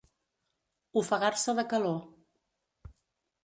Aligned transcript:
Ofegar-se 1.03 1.55
de 1.61 1.67
calor. 1.75 2.03